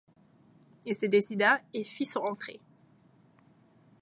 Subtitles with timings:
[0.85, 2.59] Il se décida, et fit son entrée.